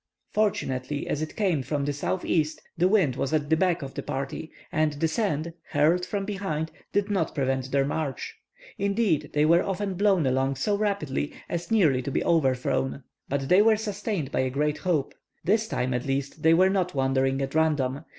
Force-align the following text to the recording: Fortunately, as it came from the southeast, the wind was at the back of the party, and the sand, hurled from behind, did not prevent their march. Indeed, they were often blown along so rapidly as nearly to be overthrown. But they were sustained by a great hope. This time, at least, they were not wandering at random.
Fortunately, 0.31 1.07
as 1.07 1.21
it 1.21 1.35
came 1.35 1.61
from 1.61 1.85
the 1.85 1.93
southeast, 1.93 2.59
the 2.75 2.87
wind 2.87 3.15
was 3.15 3.33
at 3.35 3.51
the 3.51 3.55
back 3.55 3.83
of 3.83 3.93
the 3.93 4.01
party, 4.01 4.51
and 4.71 4.93
the 4.93 5.07
sand, 5.07 5.53
hurled 5.73 6.07
from 6.07 6.25
behind, 6.25 6.71
did 6.91 7.11
not 7.11 7.35
prevent 7.35 7.69
their 7.69 7.85
march. 7.85 8.35
Indeed, 8.79 9.29
they 9.33 9.45
were 9.45 9.63
often 9.63 9.93
blown 9.93 10.25
along 10.25 10.55
so 10.55 10.75
rapidly 10.75 11.33
as 11.47 11.69
nearly 11.69 12.01
to 12.01 12.09
be 12.09 12.23
overthrown. 12.23 13.03
But 13.29 13.47
they 13.47 13.61
were 13.61 13.77
sustained 13.77 14.31
by 14.31 14.39
a 14.39 14.49
great 14.49 14.79
hope. 14.79 15.13
This 15.43 15.67
time, 15.67 15.93
at 15.93 16.07
least, 16.07 16.41
they 16.41 16.55
were 16.55 16.71
not 16.71 16.95
wandering 16.95 17.39
at 17.43 17.53
random. 17.53 18.05